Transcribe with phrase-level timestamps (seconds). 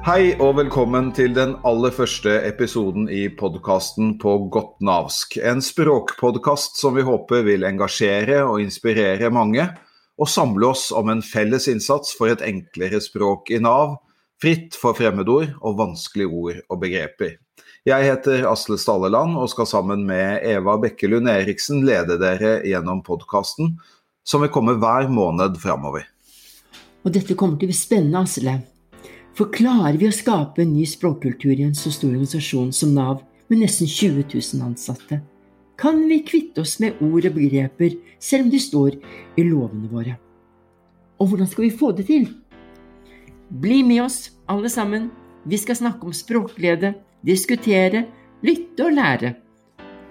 [0.00, 5.36] Hei og velkommen til den aller første episoden i podkasten På godt navsk.
[5.44, 9.66] En språkpodkast som vi håper vil engasjere og inspirere mange,
[10.16, 13.98] og samle oss om en felles innsats for et enklere språk i Nav,
[14.40, 17.36] fritt for fremmedord og vanskelige ord og begreper.
[17.84, 23.76] Jeg heter Asle Stalleland og skal sammen med Eva Bekkelund Eriksen lede dere gjennom podkasten,
[24.24, 26.08] som vil komme hver måned framover.
[27.04, 28.62] Og dette kommer til å bli spennende, Asle.
[29.36, 33.22] For klarer vi å skape en ny språkkultur i en så stor organisasjon som Nav,
[33.50, 35.20] med nesten 20 000 ansatte,
[35.80, 38.98] kan vi kvitte oss med ord og begreper selv om de står
[39.40, 40.18] i lovene våre.
[41.18, 42.28] Og hvordan skal vi få det til?
[43.50, 45.08] Bli med oss, alle sammen.
[45.48, 46.94] Vi skal snakke om språkglede,
[47.26, 48.04] diskutere,
[48.44, 49.34] lytte og lære.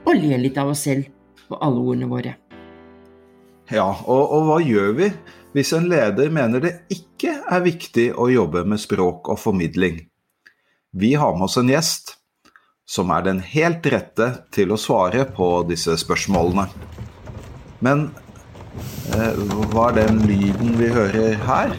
[0.09, 1.07] Og le litt av oss selv
[1.49, 2.35] og alle ordene våre.
[3.69, 5.09] Ja, og, og hva gjør vi
[5.53, 10.03] hvis en leder mener det ikke er viktig å jobbe med språk og formidling?
[10.93, 12.15] Vi har med oss en gjest
[12.89, 16.65] som er den helt rette til å svare på disse spørsmålene.
[17.85, 18.07] Men
[19.13, 19.37] eh,
[19.69, 21.77] hva er den lyden vi hører her?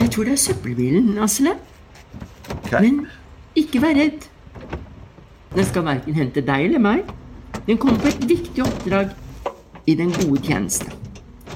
[0.00, 1.58] Jeg tror det er søppelbilen, Asle.
[2.62, 2.80] Okay.
[2.80, 3.02] Men
[3.60, 4.24] ikke vær redd.
[5.52, 7.04] Den skal verken hente deg eller meg.
[7.66, 9.12] Den kommer på et viktig oppdrag
[9.90, 10.86] i den gode tjeneste.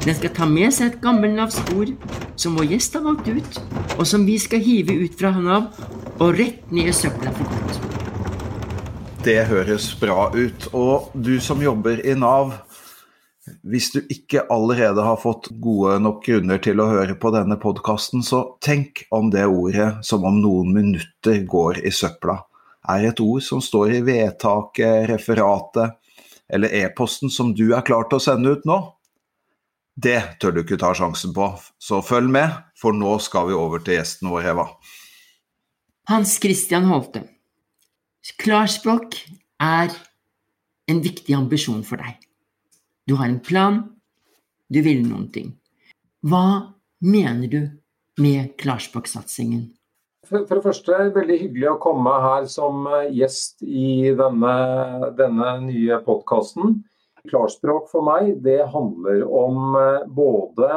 [0.05, 1.95] Den skal ta med seg et gammelnavs ord
[2.41, 3.61] som vår gjest har valgt ut,
[3.95, 5.71] og som vi skal hive ut fra Nav
[6.19, 7.33] og rett ned i søpla.
[9.25, 10.67] Det høres bra ut.
[10.77, 12.53] Og du som jobber i Nav,
[13.65, 18.25] hvis du ikke allerede har fått gode nok grunner til å høre på denne podkasten,
[18.25, 22.43] så tenk om det ordet som om noen minutter går i søpla,
[22.93, 25.97] er et ord som står i vedtaket, referatet,
[26.53, 28.79] eller e-posten som du er klar til å sende ut nå,
[29.95, 31.47] det tør du ikke ta sjansen på.
[31.79, 34.67] Så følg med, for nå skal vi over til gjesten vår, Eva.
[36.11, 37.23] Hans Christian Holte.
[38.41, 39.17] Klarspråk
[39.63, 39.95] er
[40.91, 42.19] en viktig ambisjon for deg.
[43.07, 43.83] Du har en plan,
[44.69, 45.55] du vil noen ting.
[46.25, 47.61] Hva mener du
[48.21, 49.69] med klarspråksatsingen?
[50.25, 54.55] For, for det første, veldig hyggelig å komme her som eh, gjest i denne,
[55.19, 56.79] denne nye podkasten.
[57.29, 60.71] Klarspråk for meg, det handler om eh, både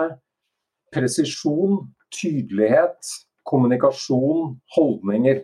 [0.95, 1.79] presisjon,
[2.15, 3.13] tydelighet,
[3.47, 5.41] kommunikasjon, holdninger.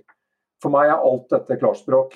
[0.63, 2.15] For meg er alt dette klarspråk.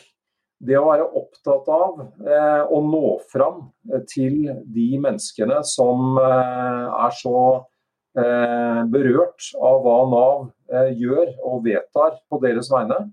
[0.57, 3.67] Det å være opptatt av eh, å nå fram
[4.11, 7.37] til de menneskene som eh, er så
[7.67, 7.76] Eh,
[8.17, 13.03] berørt av hva Nav eh, gjør og vedtar på deres vegne.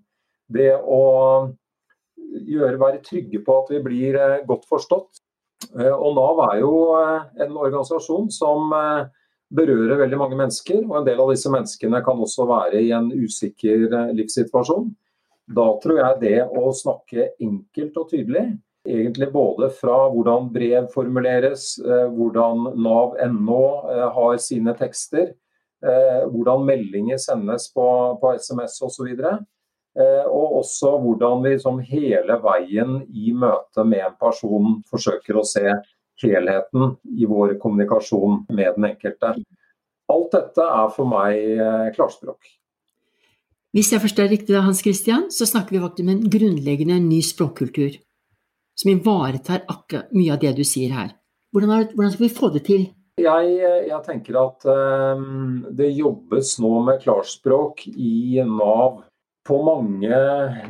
[0.48, 1.02] Det å
[2.44, 5.20] gjøre, være trygge på at vi blir eh, godt forstått.
[5.74, 8.68] Og Nav er jo en organisasjon som
[9.54, 10.82] berører veldig mange mennesker.
[10.84, 14.90] Og en del av disse menneskene kan også være i en usikker livssituasjon.
[15.56, 18.44] Da tror jeg det å snakke enkelt og tydelig
[18.84, 25.30] Egentlig både fra hvordan brev formuleres, eh, hvordan nav.no eh, har sine tekster,
[25.80, 27.86] eh, hvordan meldinger sendes på,
[28.20, 29.14] på SMS osv.
[29.14, 29.40] Og,
[30.26, 35.64] og også hvordan vi som hele veien i møte med en person forsøker å se
[36.20, 39.36] helheten i vår kommunikasjon med den enkelte.
[40.10, 42.50] Alt dette er for meg klarspråk.
[43.74, 47.22] Hvis jeg forstår riktig, da, Hans Christian, så snakker vi faktisk om en grunnleggende ny
[47.22, 47.94] språkkultur
[48.74, 51.14] som ivaretar akkurat mye av det du sier her.
[51.54, 52.86] Hvordan, hvordan skal vi få det til?
[53.14, 53.50] Jeg,
[53.86, 59.04] jeg tenker at um, det jobbes nå med klarspråk i Nav
[59.46, 60.18] på mange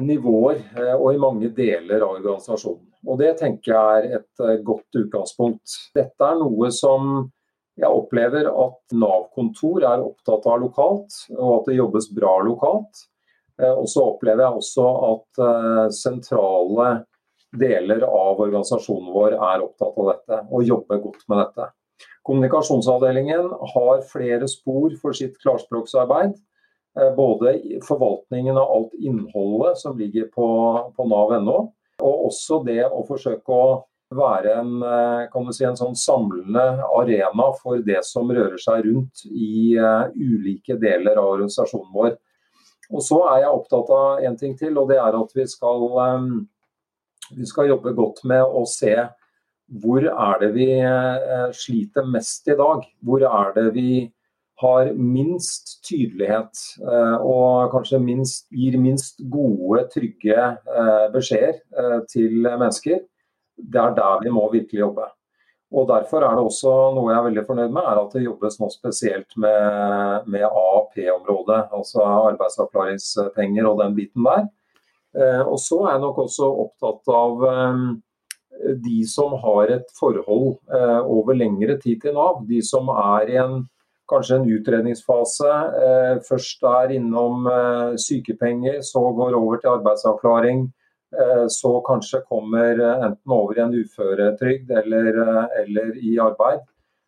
[0.03, 2.91] nivåer eh, og i mange deler av organisasjonen.
[3.07, 5.77] Og Det tenker jeg er et eh, godt utgangspunkt.
[5.97, 7.31] Dette er noe som
[7.79, 13.07] jeg opplever at Nav-kontor er opptatt av lokalt, og at det jobbes bra lokalt.
[13.65, 15.41] Og så opplever jeg også at
[15.95, 16.87] sentrale
[17.59, 21.71] deler av organisasjonen vår er opptatt av dette og jobber godt med dette.
[22.25, 26.35] Kommunikasjonsavdelingen har flere spor for sitt klarspråksarbeid.
[27.01, 30.47] Eh, både forvaltningen av alt innholdet som ligger på,
[30.97, 31.59] på nav.no,
[32.03, 33.67] og også det å forsøke å
[34.15, 36.65] være en, eh, si, en sånn samlende
[36.95, 42.17] arena for det som rører seg rundt i uh, ulike deler av organisasjonen vår.
[42.93, 45.89] Og Så er jeg opptatt av en ting til, og det er at vi skal
[47.33, 48.95] vi skal jobbe godt med å se
[49.81, 52.85] hvor er det vi eh, sliter mest i dag.
[53.01, 53.89] Hvor er det vi
[54.61, 63.03] har minst tydelighet eh, og kanskje minst, gir minst gode, trygge eh, beskjeder til mennesker.
[63.57, 65.09] Det er der vi må virkelig jobbe.
[65.75, 68.61] Og Derfor er det også noe jeg er veldig fornøyd med, er at det jobbes
[68.61, 71.65] nå spesielt med, med AAP-området.
[71.75, 74.47] Altså arbeidsavklaringspenger og den biten der.
[75.15, 77.83] Eh, og så er jeg nok også opptatt av eh,
[78.83, 82.43] de som har et forhold eh, over lengre tid til Nav.
[82.49, 83.61] De som er i en,
[84.11, 85.53] kanskje en utredningsfase.
[86.29, 87.47] Først er innom
[87.97, 90.67] sykepenger, så går over til arbeidsavklaring
[91.49, 95.21] så kanskje kommer enten over i en uføretrygd eller,
[95.63, 96.67] eller, i arbeid.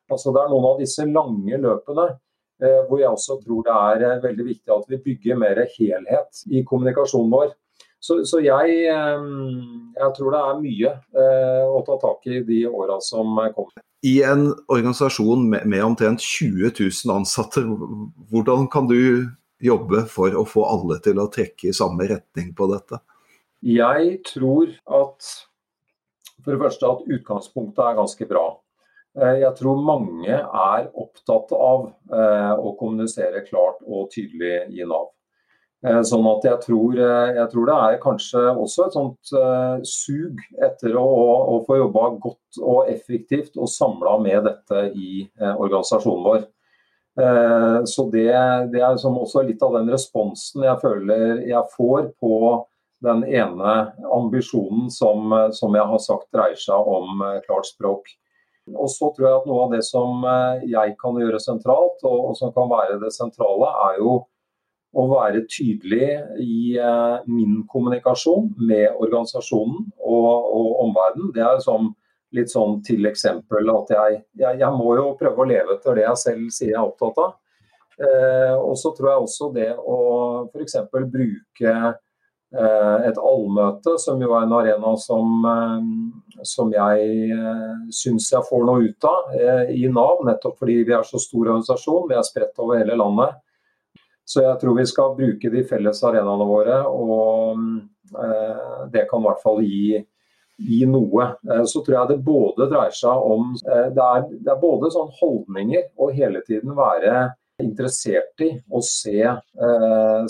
[0.09, 2.07] Altså Det er noen av disse lange løpene
[2.89, 7.35] hvor jeg også tror det er veldig viktig at vi bygger mer helhet i kommunikasjonen
[7.35, 7.53] vår.
[8.07, 10.93] Så, så jeg, jeg, tror det er mye
[11.67, 13.83] å ta tak i de åra som kommer.
[14.07, 17.65] I en organisasjon med, med omtrent 20 000 ansatte,
[18.31, 19.27] hvordan kan du
[19.59, 23.01] jobbe for å få alle til å trekke i samme retning på dette?
[23.67, 25.33] Jeg tror at
[26.45, 28.47] for det første at utgangspunktet er ganske bra.
[29.19, 35.11] Eh, jeg tror mange er opptatt av eh, å kommunisere klart og tydelig i Nav.
[35.85, 36.97] Eh, sånn at jeg tror,
[37.37, 39.33] jeg tror det er kanskje også et sånt
[39.87, 41.07] sug etter å,
[41.57, 46.47] å få jobba godt og effektivt og samla med dette i organisasjonen vår.
[47.89, 48.29] Så det,
[48.73, 52.41] det er også litt av den responsen jeg føler jeg får på
[53.05, 53.73] den ene
[54.13, 58.09] ambisjonen som, som, jeg har sagt dreier seg om eh, klart språk.
[58.75, 62.31] Og så tror jeg at Noe av det som eh, jeg kan gjøre sentralt, og,
[62.31, 64.19] og som kan være det sentrale, er jo
[64.97, 66.09] å være tydelig
[66.43, 71.33] i eh, min kommunikasjon med organisasjonen og, og omverdenen.
[71.37, 71.93] Det er som
[72.37, 76.07] litt sånn til eksempel at jeg, jeg, jeg, må jo prøve å leve etter det
[76.09, 77.37] jeg selv sier jeg er opptatt av.
[77.97, 80.01] Eh, og så tror jeg også det å
[80.51, 80.81] f.eks.
[80.93, 81.77] bruke
[82.55, 88.47] Eh, et allmøte, som jo er en arena som, eh, som jeg eh, syns jeg
[88.49, 89.35] får noe ut av
[89.75, 93.35] i Nav, nettopp fordi vi er så stor organisasjon, vi er spredt over hele landet.
[94.27, 97.61] Så jeg tror vi skal bruke de felles arenaene våre, og
[98.91, 100.01] det kan i hvert fall gi,
[100.67, 101.29] gi noe.
[101.71, 105.87] Så tror jeg det både dreier seg om Det er, det er både sånn holdninger
[105.95, 107.29] og hele tiden være
[107.63, 109.23] interessert i å se,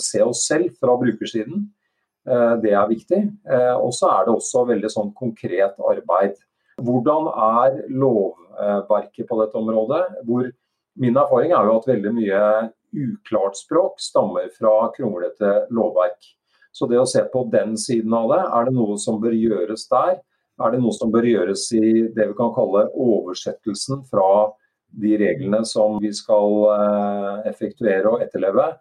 [0.05, 1.65] se oss selv fra brukersiden.
[2.27, 3.21] Eh, det er viktig.
[3.47, 6.35] Eh, og så er det også veldig sånn konkret arbeid.
[6.83, 10.03] Hvordan er lovverket på dette området?
[10.27, 10.49] Hvor
[10.99, 12.41] min erfaring er jo at veldig mye
[12.95, 16.33] uklart språk stammer fra kronglete lovverk.
[16.71, 19.87] Så det å se på den siden av det, er det noe som bør gjøres
[19.91, 20.19] der?
[20.57, 24.29] Er det noe som bør gjøres i det vi kan kalle oversettelsen fra
[24.97, 28.71] de reglene som vi skal eh, effektuere og etterleve,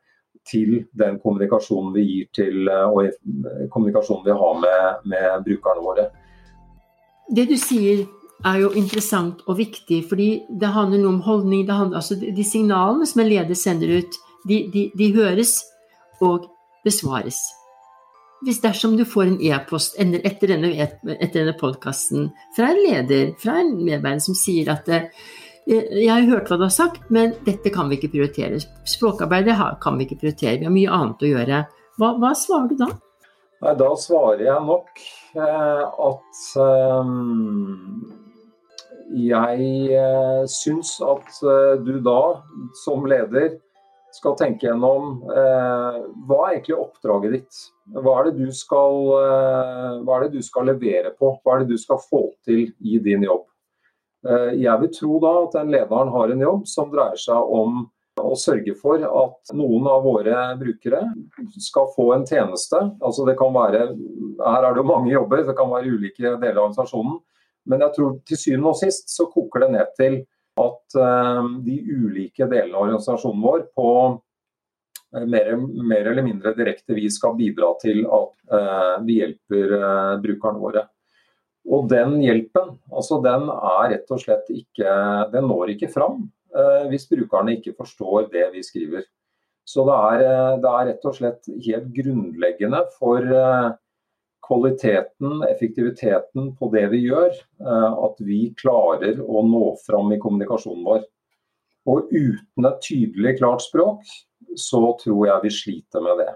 [0.46, 6.06] til den kommunikasjonen vi gir til, eh, og kommunikasjonen vi har med, med brukerne våre.
[7.26, 8.04] Det du sier
[8.44, 10.28] er jo interessant og viktig, fordi
[10.60, 11.64] det handler noe om holdning.
[11.70, 15.58] Handler, altså de signalene som en leder sender ut, de, de, de høres
[16.22, 16.50] og
[16.86, 17.40] besvares.
[18.44, 23.56] Hvis dersom du får en e-post etter denne, etter denne podkasten fra en leder, fra
[23.62, 25.08] en medarbeider som sier at eh,
[25.66, 28.60] jeg har hørt hva du har sagt, men dette kan vi ikke prioritere.
[28.86, 31.64] Språkarbeidet kan vi ikke prioritere, vi har mye annet å gjøre.
[31.96, 32.90] Hva, hva svarer du da?
[33.64, 35.02] Nei, da svarer jeg nok
[35.40, 37.10] eh, at eh,
[39.14, 42.42] jeg eh, syns at eh, du da,
[42.84, 43.56] som leder,
[44.16, 47.58] skal tenke gjennom eh, hva er egentlig oppdraget ditt?
[47.92, 49.02] Hva er, du skal,
[50.02, 51.36] hva er det du skal levere på?
[51.44, 53.44] Hva er det du skal få til i din jobb?
[54.26, 57.84] Eh, jeg vil tro da at den lederen har en jobb som dreier seg om
[58.16, 61.02] å sørge for at noen av våre brukere
[61.60, 62.80] skal få en tjeneste.
[63.04, 63.90] Altså det kan være,
[64.40, 67.20] Her er det jo mange jobber, det kan være ulike deler av organisasjonen.
[67.66, 70.20] Men jeg tror til syvende og sist så koker det ned til
[70.62, 76.96] at uh, de ulike delene av organisasjonen vår på uh, mer, mer, eller mindre direkte
[76.96, 79.74] vis skal bidra til at uh, vi hjelper
[80.22, 80.86] brukerne våre.
[81.66, 84.90] Og den hjelpen, altså den er rett og slett ikke
[85.32, 86.20] Den når ikke fram
[86.54, 89.06] eh, hvis brukerne ikke forstår det vi skriver.
[89.66, 93.72] Så det er, eh, det er rett og slett helt grunnleggende for eh,
[94.46, 100.86] kvaliteten, effektiviteten på det vi gjør, eh, at vi klarer å nå fram i kommunikasjonen
[100.86, 101.04] vår.
[101.86, 104.02] Og uten et tydelig, klart språk,
[104.58, 106.32] så tror jeg vi sliter med det.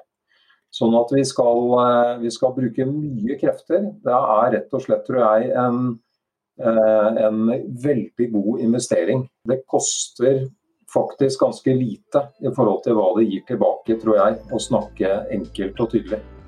[0.75, 3.91] Sånn at vi skal, eh, vi skal, bruke mye krefter.
[4.05, 5.99] Det er rett og slett, tror jeg, en,
[6.61, 7.47] eh, en
[7.83, 9.29] veldig god investering.
[9.47, 10.49] Det koster
[10.93, 15.81] faktisk ganske lite i forhold til hva det gir tilbake, tror jeg, å snakke enkelt
[15.81, 16.40] og tydelig.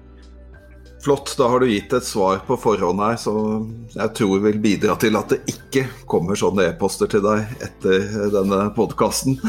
[1.02, 4.94] Flott, da har du gitt et svar på forhånd her, som jeg tror vil bidra
[5.02, 9.40] til at det ikke kommer sånne e-poster til deg etter denne podkasten.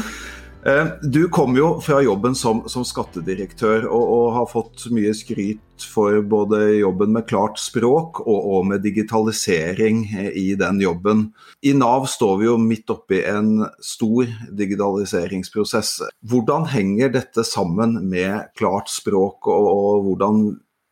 [0.66, 5.86] Eh, du kom jo fra jobben som, som skattedirektør og, og, har fått mye skryt
[5.92, 11.28] for både jobben med klart språk og, og, med digitalisering i den jobben.
[11.62, 16.00] I Nav står vi jo midt oppi en stor digitaliseringsprosess.
[16.24, 20.46] Hvordan henger dette sammen med klart språk, og, og hvordan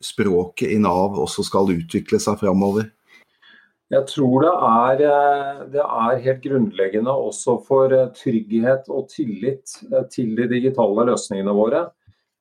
[0.04, 2.90] språket i Nav også skal utvikle seg framover?
[3.92, 9.74] Jeg tror det er, eh, det er, helt grunnleggende også for eh, trygghet og tillit
[9.90, 11.88] eh, til de digitale løsningene våre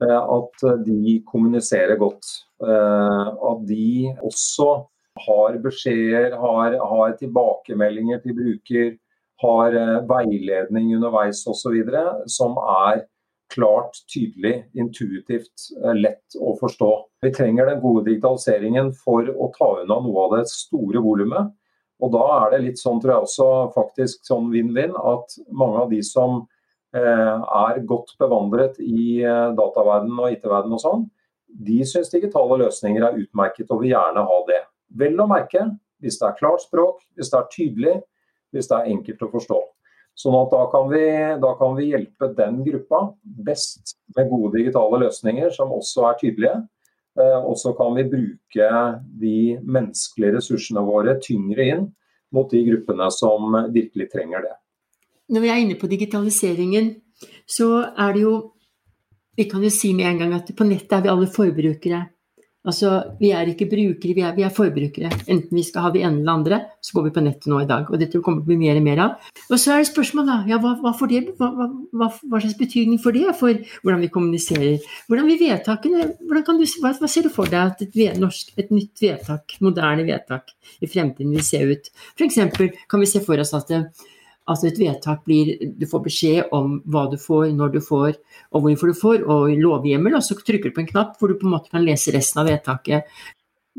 [0.01, 2.25] at de kommuniserer godt.
[2.65, 4.65] At de også
[5.27, 8.87] har beskjeder, har, har tilbakemeldinger til bruker,
[9.43, 9.77] har
[10.09, 11.77] veiledning underveis osv.
[12.25, 13.03] som er
[13.51, 16.91] klart, tydelig, intuitivt, eh, lett å forstå.
[17.22, 21.51] Vi trenger den gode digitaliseringen for å ta unna noe av det store volumet.
[22.01, 25.91] Og da er det litt sånn, tror jeg også, faktisk sånn vinn-vinn at mange av
[25.91, 26.48] de som
[26.96, 27.01] eh,
[27.62, 31.05] er godt bevandret i eh, dataverdenen og IT-verdenen og sånn,
[31.51, 34.62] de syns digitale løsninger er utmerket og vil gjerne ha det.
[34.98, 35.67] Vel å merke
[36.01, 37.96] hvis det er klart språk, hvis det er tydelig,
[38.51, 39.60] hvis det er enkelt å forstå.
[40.21, 41.05] Sånn at da kan, vi,
[41.41, 46.57] da kan vi hjelpe den gruppa best med gode digitale løsninger som også er tydelige.
[47.19, 48.67] Eh, og så kan vi bruke
[49.23, 51.87] de menneskelige ressursene våre tyngre inn
[52.31, 54.55] mot de gruppene som virkelig trenger det.
[55.31, 56.93] Når vi er inne på digitaliseringen,
[57.47, 58.35] så er det jo
[59.31, 62.01] Vi kan jo si med en gang at på nettet er vi alle forbrukere.
[62.61, 62.89] Altså,
[63.19, 65.09] Vi er ikke brukere, vi er, vi er, forbrukere.
[65.27, 67.69] Enten vi skal ha det ene eller andre, så går vi på nettet nå i
[67.69, 67.89] dag.
[67.89, 69.31] Og dette kommer til å bli mer og mer av.
[69.49, 70.37] Og så er det spørsmål, da.
[70.51, 71.49] Ja, hva, hva, det, hva,
[71.97, 74.93] hva, slags betydning får det for hvordan vi kommuniserer?
[75.09, 79.01] Hvordan vi vedtakene, hvordan du, hva, ser du for deg at et, norsk, et nytt
[79.01, 81.93] vedtak, moderne vedtak, i fremtiden vil se ut?
[82.13, 82.41] F.eks.
[82.85, 83.85] kan vi se for oss at det,
[84.50, 88.15] Altså et vedtak blir Du får beskjed om hva du får, når du får,
[88.51, 91.38] og hvorfor du får, og lovhjemmel, og så trykker du på en knapp hvor du
[91.38, 93.07] på en måte kan lese resten av vedtaket.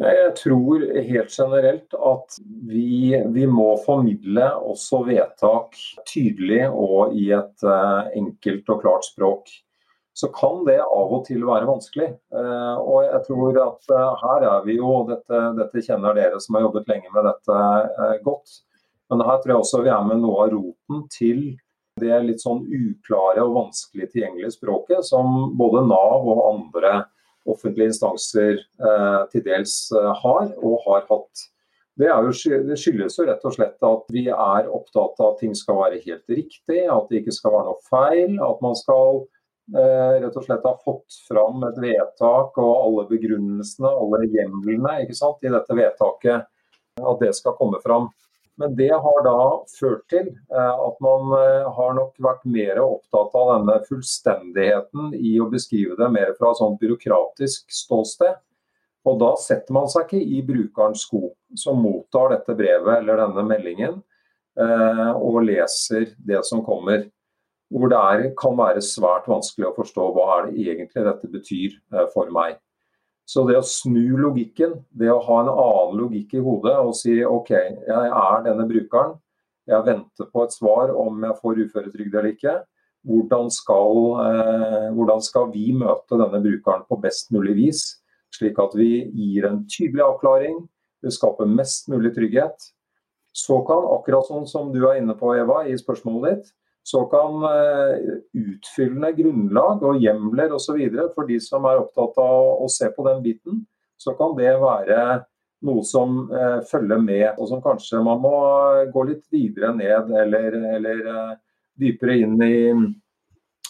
[0.00, 5.76] Jeg tror helt generelt at vi, vi må formidle også vedtak
[6.09, 9.52] tydelig og i et uh, enkelt og klart språk.
[10.16, 12.09] Så kan det av og til være vanskelig.
[12.33, 16.57] Uh, og jeg tror at uh, her er vi jo, dette, dette, kjenner dere som
[16.57, 17.62] har jobbet lenge med dette
[18.25, 18.62] godt
[19.12, 21.45] men her tror jeg også vi er med noe av roten til
[22.00, 27.02] det litt sånn uklare og vanskelig tilgjengelige språket som både Nav og andre
[27.49, 31.49] offentlige instanser eh, til dels eh, har og har hatt.
[31.99, 32.33] Det, jo,
[32.64, 36.00] det, skyldes jo rett og slett at vi er opptatt av at ting skal være
[36.07, 38.38] helt riktig, at det ikke skal være noe feil.
[38.47, 39.21] At man skal
[39.76, 45.52] eh, rett og slett ha fått fram et vedtak og alle begrunnelsene, alle hjemlene i
[45.52, 46.49] dette vedtaket.
[47.02, 48.11] At det skal komme fram.
[48.61, 49.38] Men det har da
[49.78, 55.38] ført til eh, at man eh, har nok vært mer opptatt av denne fullstendigheten i
[55.40, 58.37] å beskrive det mer fra et sånn byråkratisk ståsted.
[59.09, 63.47] Og da setter man seg ikke i brukerens sko, som mottar dette brevet eller denne
[63.49, 63.97] meldingen,
[64.61, 67.09] eh, og leser det som kommer.
[67.73, 71.78] Hvor det er, kan være svært vanskelig å forstå hva er det egentlig dette betyr
[72.12, 72.61] for meg.
[73.29, 77.21] Så det å snu logikken, det å ha en annen logikk i hodet og si
[77.25, 79.14] OK, jeg er denne brukeren,
[79.71, 82.55] jeg venter på et svar om jeg får uføretrygd eller ikke.
[83.07, 87.83] Hvordan skal, eh, hvordan skal, vi møte denne brukeren på best mulig vis,
[88.35, 90.59] slik at vi gir en tydelig avklaring,
[91.02, 92.71] det skaper mest mulig trygghet.
[93.35, 97.44] Så kan, akkurat sånn som du er inne på Eva i spørsmålet ditt, så kan
[97.44, 97.98] eh,
[98.32, 100.80] utfyllende grunnlag og hjemler osv.
[101.14, 103.62] for de som er opptatt av å se på den biten,
[103.96, 105.22] så kan det være
[105.62, 108.34] noe som eh, følger med, og som kanskje man må
[108.90, 111.32] gå litt videre ned eller, eller eh,
[111.78, 112.58] dypere inn i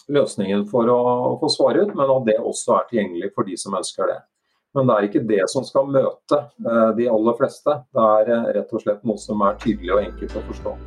[0.09, 3.77] løsningen for å, få svare ut, men at det også er tilgjengelig for de som
[3.77, 4.19] ønsker det.
[4.73, 6.39] Men det er ikke det som skal møte
[6.97, 7.77] de aller fleste.
[7.93, 10.77] Det er rett og slett noe som er tydelig og enkelt å forstå.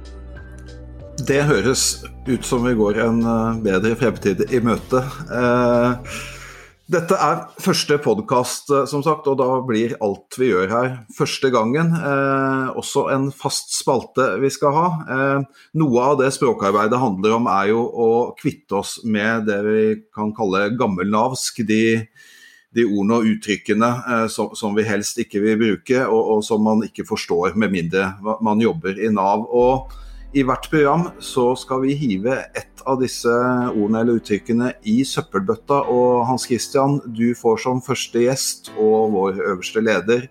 [1.16, 5.00] Det høres ut som vi går en eh, bedre fremtid i møte.
[5.32, 6.18] Eh,
[6.92, 11.50] dette er første podkast, eh, som sagt, og da blir alt vi gjør her første
[11.54, 11.94] gangen.
[12.76, 14.86] også en fast spalte vi skal ha.
[15.74, 19.82] noe av det språkarbeidet handler om, er jo å kvitte oss med det vi
[20.14, 21.64] kan kalle gammelnavsk.
[21.64, 22.06] De,
[22.76, 26.84] de ordene og uttrykkene som, som, vi helst ikke vil bruke, og, og, som man
[26.84, 28.12] ikke forstår med mindre
[28.44, 29.48] man jobber i Nav.
[29.48, 30.04] Og
[30.36, 33.32] I hvert program så skal vi hive ett av disse
[33.70, 35.78] ordene eller uttrykkene i søppelbøtta.
[35.88, 40.26] Og Hans Christian, du får som første gjest og vår øverste leder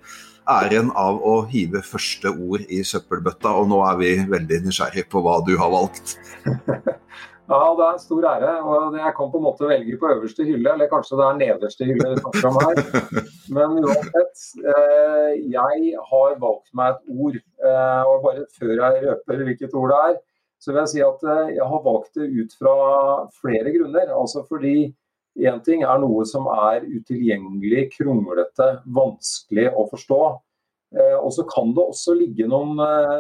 [0.46, 3.56] æren av å hive første ord i søppelbøtta.
[3.58, 6.20] Og nå er vi veldig nysgjerrig på hva du har valgt.
[7.46, 8.52] Ja, det er en stor ære.
[8.66, 11.86] og Jeg kan på en måte velge på øverste hylle, eller kanskje det er nederste
[11.86, 12.80] hylle vi snakker om her.
[13.56, 17.38] Men uansett, eh, jeg har valgt meg et ord.
[17.38, 20.18] Eh, og bare før jeg røper hvilket ord det er,
[20.58, 22.76] så vil jeg si at eh, jeg har valgt det ut fra
[23.38, 24.10] flere grunner.
[24.18, 24.90] Altså fordi
[25.38, 30.22] én ting er noe som er utilgjengelig, kronglete, vanskelig å forstå.
[30.96, 32.78] Og så kan det også ligge noen,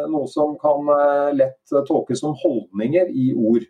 [0.07, 0.87] noe som kan
[1.35, 3.65] lett tolkes som holdninger i ord.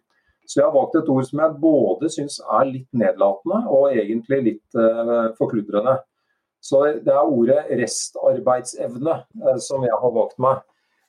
[0.46, 4.42] Så jeg har valgt et ord som jeg både syns er litt nedlatende og egentlig
[4.52, 5.98] litt uh, forkludrende.
[6.66, 10.62] Så det er ordet restarbeidsevne uh, som jeg har valgt meg.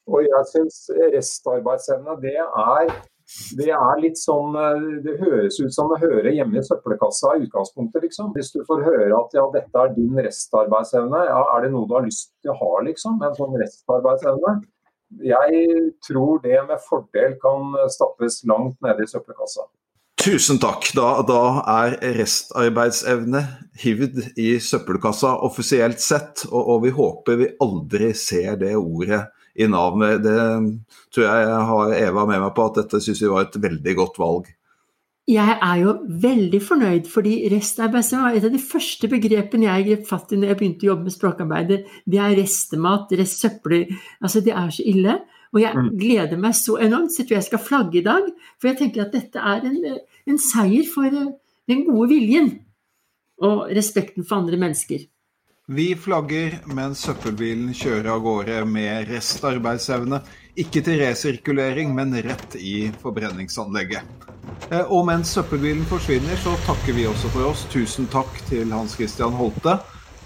[0.06, 0.80] Og jeg syns
[1.14, 2.90] restarbeidsevne det er,
[3.58, 7.42] det er litt sånn eh, Det høres ut som å høre hjemme i søppelkassa i
[7.48, 8.30] utgangspunktet, liksom.
[8.36, 11.96] Hvis du får høre at ja, dette er din restarbeidsevne, ja, er det noe du
[11.98, 13.18] har lyst til å ha, liksom?
[13.26, 14.60] En sånn restarbeidsevne.
[15.22, 15.64] Jeg
[16.06, 19.68] tror det med fordel kan stappes langt nede i søppelkassa.
[20.26, 20.88] Tusen takk.
[20.96, 23.42] Da, da, er restarbeidsevne
[23.78, 29.22] hivd i søppelkassa offisielt sett, og, og, vi håper vi aldri ser det ordet
[29.54, 30.00] i Nav.
[30.24, 30.36] Det
[31.14, 33.96] tror jeg jeg har Eva med meg på at dette syns vi var et veldig
[34.00, 34.50] godt valg.
[35.26, 35.92] Jeg er jo
[36.22, 40.52] veldig fornøyd, fordi restarbeidsevne var et av de første begrepene jeg grep fatt i når
[40.52, 41.80] jeg begynte å jobbe med språkarbeider.
[42.06, 43.88] Det er restemat, restsøpler
[44.20, 45.16] Altså, det er så ille.
[45.54, 45.90] Og jeg mm.
[45.98, 47.10] gleder meg så enormt.
[47.10, 48.30] Så jeg tror jeg skal flagge i dag.
[48.60, 49.98] For jeg tenker at dette er en,
[50.30, 51.34] en seier for eh,
[51.66, 52.52] den gode viljen
[53.42, 55.08] og respekten for andre mennesker.
[55.68, 60.20] Vi flagger mens søppelbilen kjører av gårde med restarbeidsevne.
[60.62, 64.06] Ikke til resirkulering, men rett i forbrenningsanlegget.
[64.70, 67.66] Eh, og mens søppelbilen forsvinner, så takker vi også for oss.
[67.74, 69.80] Tusen takk til Hans Christian Holte.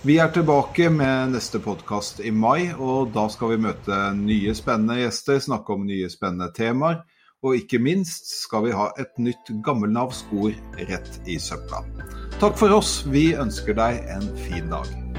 [0.04, 5.00] Vi er tilbake med neste podkast i mai, og da skal vi møte nye spennende
[5.00, 7.00] gjester, snakke om nye spennende temaer.
[7.40, 11.80] Og ikke minst skal vi ha et nytt gammelnavsk ord rett i søpla.
[12.36, 12.98] Takk for oss.
[13.08, 15.09] Vi ønsker deg en fin dag.